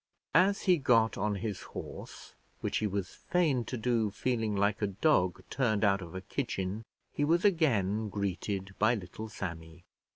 [0.33, 4.87] As he got on his horse, which he was fain to do feeling like a
[4.87, 6.81] dog turned out of a kitchen,
[7.13, 9.83] he was again greeted by little Sammy.